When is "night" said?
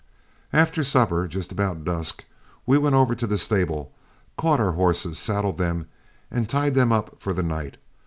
7.43-7.77